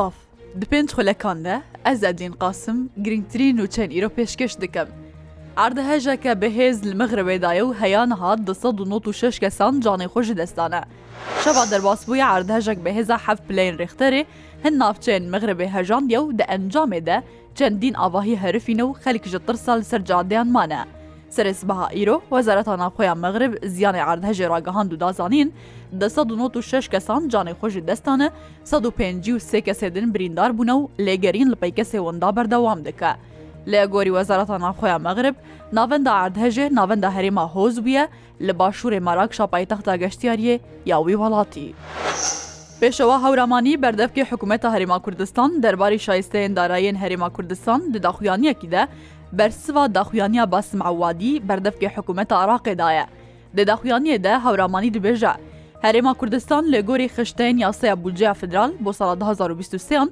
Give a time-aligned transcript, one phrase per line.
[0.00, 0.12] سلااف
[0.54, 4.88] Bi pênc xulekkan de ez edîn qasim girngtirîn û çend îro pêşkeş dikim.
[5.56, 9.74] Erde hejeke bihêz li mixrewê daye û heyan hat di sed not û şeş kesan
[9.80, 10.80] canê xwe ji destan e.
[11.44, 14.24] Şeva derbasbûya erdehejek bihêza hev pileyên rêxterê
[14.64, 17.22] hin navçeyên mixrebê hejandiye û di encamê de
[17.54, 20.84] çendîn avahî herifîne û xelk ji tirsa li ser cadeyan mane.
[21.36, 25.48] سرس بەها ئیرۆ وەزارەتە ناخۆیان مەغرب زیانی عردهژێ ڕاگەهاند و دازانین
[26.00, 28.28] دە 1996 کەسان جانێ خۆشی دەستانە
[28.64, 33.12] 150 و سێ کەسێدن بریندار بوونە و لێگەرین لە پەیکە سێوەندا بەردەوام دەکە.
[33.72, 35.34] لە گۆری وەزارەتە ناخۆیان مەغرب
[35.76, 38.04] ناوەندە ئاردهەژێ ناوەندە هەرێما هۆز بووە
[38.46, 40.56] لە باشوورێ ماراک شاپایتەختا گەشتیاریە
[40.92, 41.68] یاوی وڵاتی.
[42.80, 48.82] پێشەوە هەورامانی بەردەفکی حکوومەتە هەرێما کوردستان دەرباری شایستەیەن داراییان هەرێما کوردستان دداخویانیەکی دە
[49.38, 53.06] بەرسوا داخویانیا باسمعوادی بەردەفکی حکوومەت عراقێدایە
[53.56, 55.34] لە داخویانیەدا هەورامانی دەبێژە
[55.84, 60.08] هەرێما کوردستان لە گۆری خشتین یاسەیە بولجیا فدرال بۆ ساڵ 2023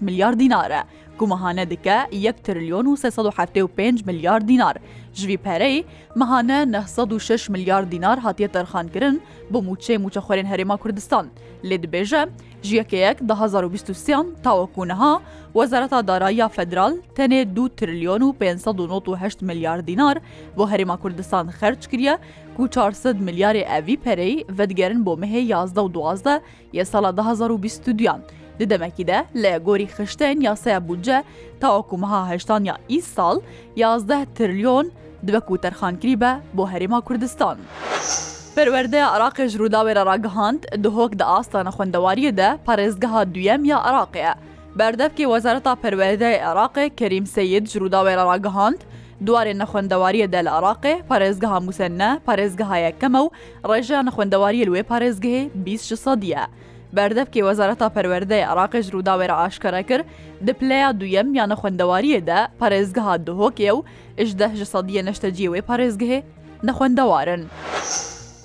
[0.06, 0.82] میلیارد دینارە
[1.20, 4.76] گومەهانە دکە 1 تریلیۆن و 5 میلیارد دینار
[5.16, 5.84] ژوی پەرەی
[6.18, 9.14] مەهانە 906 میلیارد دینار هاتیە تەرخانکردن
[9.52, 11.26] بۆ موچێ موچەخۆرێن هەرێما کوردستان
[11.68, 12.22] لێ دبێژە
[12.68, 15.12] ژیەکەیەک 1920یان تاوەکوونەها
[15.58, 20.16] وەزارەتا داراییە فدرال تەنێ دو تریلیۆن و 598 میلیارد دینار
[20.56, 22.14] بۆ هەرێما کوردستان خرج کریە
[22.58, 26.40] و 400 میلیارێ ئەوی پەرەی ڤدگەرن بۆ مهەیە 11 و 12
[26.78, 28.20] یە ساڵە 2020 دویان.
[28.60, 31.24] Di demekî de li gorî xiştên yasaya budce
[31.60, 33.40] tawaku meha heştan ya î sal
[33.76, 34.92] yazdeh trilyon
[35.26, 37.58] dibe ku terxankirî be bo herêma Kurdistan.
[38.54, 44.18] Perwerdeya Iraqê ji rûdawê re ragihand dihok di astana xwendewariyê de parêzgeha duyem ya Iraqê
[44.18, 44.34] ye.
[44.78, 48.80] Berdevkê Wezareta Perwerdeyê Iraqê Kerîm Seyid ji rûdawê re ragihand,
[49.28, 53.28] دوارێ نەخوێندەواریە دە لە عراقێ پارێزگەها موسەنە پارێزگەهایەکەمە و
[53.70, 56.42] ڕێژیان نەخوێندەواری لێ پارێزگەهێ 20 دیە.
[56.94, 60.04] بەردەفکی وەزارەتا پەروەەردەی عراقش ڕووداوێرە ئاشکرە کرد
[60.46, 63.84] دپلەیە دوویەم یانە خوێندەواریەدا پارێزگەها دهۆکێ و
[64.22, 66.18] ئشدەه سەدیە نەشتەجیێوەی پارێزگەهێ
[66.66, 67.42] نەخوێندەوارن.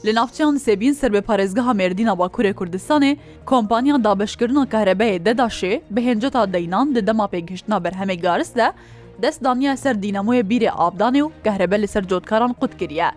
[0.07, 3.11] Li navçeyan Sebîn serbê parêzgeha Mêrdîna Bakurê Kurdistanê,
[3.51, 8.67] kompanya dabeşkirina kehrebeyê de daşê bi hinceta deynan di dema pêgihiştina berhemê garis de
[9.21, 13.09] dest daniye ser dînamoya bîrê avdanê û kehrebe li ser cotkaran qut kiriye.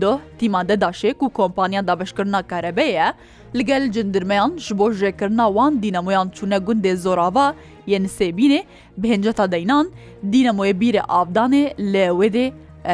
[0.00, 3.12] Doh tîma de daşê ku kompanya dabeşkirina kehrebeyê
[3.56, 7.54] لەگەل جندرمەیان ji بۆ jêkirna wan dînemoyan çûne gundê zorava
[7.86, 8.62] yên sêbînê
[8.98, 9.88] bi hinceta deynan
[10.32, 12.52] dînemoyê bîrê avdanê lê wêdê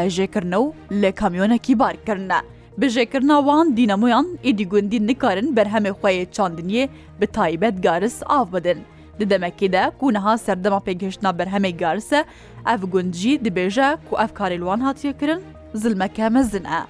[0.09, 2.37] jêkirne û lê kamyonekî barkirine.
[2.79, 6.89] Bi jêkirna wan dînemoyan êdî gundî nikarin berhemê xweyê çandiniyê
[7.21, 8.79] bi taybet garis av bidin.
[9.21, 12.25] Di demekê de ku niha serdema pêgihiştina berhemê garis e
[12.67, 15.43] ev gund jî dibêje ku ev karêwan hatiye kirin
[15.75, 16.81] zilmeke mezin e.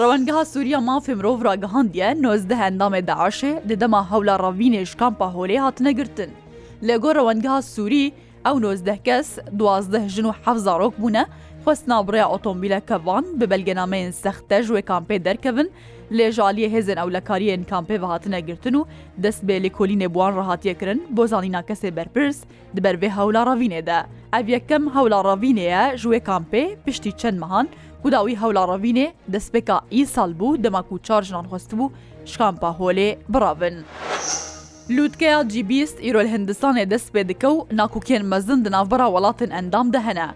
[0.00, 5.58] Rewenggeha Sûriya mafê mirov ragihandiye nozdeh endamê deaşê di dema hewla ravînê ji kampa holê
[5.58, 6.30] hatine girtin.
[6.82, 8.12] Lê got rewenggeha Sûrî
[8.46, 11.26] ew nozdeh kes duazdeh jin û hef zarok bûne,
[11.62, 15.70] xwestina birya otomobîle kevan bi belgenameyên sexte ji wê kampê derkevin,
[16.10, 18.86] lê jaliyê hêzên ewlekariyên kampê ve hatine girtin û
[19.18, 22.42] dest bê lê kolînê buwan rehatiye kirin bo zanîna kesê berpirs
[22.76, 23.96] di ber vê hewla ravînê de.
[24.40, 27.68] Ev yekem hewla ravînê ye ji wê kampê piştî çend mehan,
[28.02, 31.90] Kudawî hewla ravînê destpêka î sal bû dema ku çarjinan xwest bû
[32.26, 33.76] şkampa holê biravin.
[34.90, 40.00] Lûtkeya cibîst îrol Hindistanê dest pê dike û nakokên mezin di navbera welatên endam de
[40.00, 40.28] hene.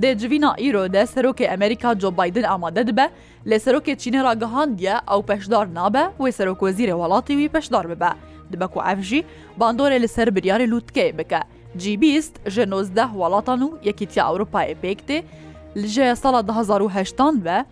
[0.00, 3.10] Dê civîna îro de serokê Amerika Jo Biden amade dibe
[3.46, 8.08] lê serokê Çînê ra gihandiye ew peşdar nabe wê serokwezîrê welatî wî peşdar bibe.
[8.52, 9.24] Dibe ku ev jî
[9.60, 11.40] bandorê li ser biryarê lûtkeyê bike.
[11.76, 15.22] G20 ji 19 welatan û yekîtiya Ewropayê pêk tê
[15.82, 17.64] li jê sala 2010 ve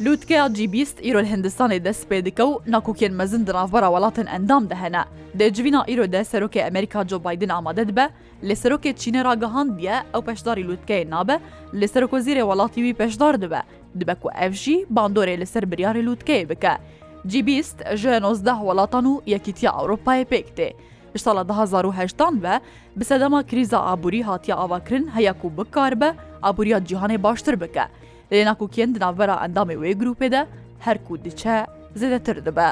[0.00, 4.74] Lûtkeya G20 îro Hindistanê dest pê dike û nakokên mezin di navbera welatên endam de
[4.74, 5.04] hene.
[5.38, 8.08] Dê civîna îro de serokê Amerika Joe Biden amade dibe,
[8.44, 11.38] lê serokê Çînê ragihandiye ew peşdarî lûtkeyê nabe,
[11.74, 13.62] lê serokozîrê welatî wî peşdar dibe,
[14.00, 16.78] dibe ku ev jî bandorê li ser biryarê lûtkeyê bike.
[17.26, 20.72] G20 ji 19 welatan û yekîtiya Ewropayê pêk tê.
[21.16, 22.60] ji sala 2010 ve
[22.96, 27.84] bi sedema krîza aborî hatiya avakirin heya ku bikar be aboriya cîhanê baştir bike.
[28.32, 30.46] Lêna kukiyên di navbera endamê wê grûpê de
[30.80, 31.66] her ku diçe
[31.96, 32.68] zêdetir dibe.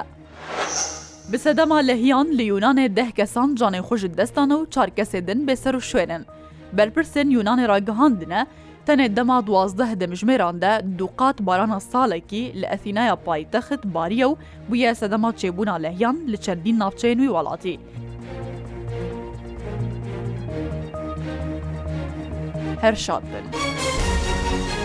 [1.33, 5.75] Bi sedema lehiyan li Yunanê deh kesan canê xwe ji destan û çarkesê din bêser
[5.77, 6.23] û şwênin.
[6.77, 8.47] Berpirsên Yunanê ragihandine,
[8.87, 14.37] tenê dema duwazdeh demijmêran de duqat barana salekî li Efînaya paytexit bariye û
[14.71, 17.79] bûye sedema çêbûna lehyan li çendîn navçeyên wî welatî.
[22.83, 24.84] هەر شاد بن.